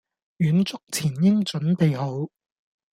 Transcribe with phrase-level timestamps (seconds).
[0.39, 2.27] 遠足前應準備好